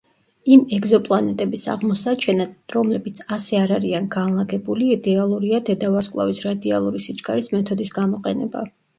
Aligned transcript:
იმ 0.53 0.61
ეგზოპლანეტების 0.75 1.65
აღმოსაჩენად, 1.73 2.55
რომლებიც 2.75 3.19
ასე 3.35 3.59
არ 3.63 3.73
არიან 3.75 4.07
განლაგებული, 4.15 4.87
იდეალურია 4.95 5.59
დედავარსკვლავის 5.67 6.41
რადიალური 6.47 7.03
სიჩქარის 7.09 7.51
მეთოდის 7.57 7.93
გამოყენება. 7.99 8.65